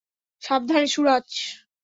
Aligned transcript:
সাবধানে, 0.43 0.87
সুরাজ। 0.87 1.29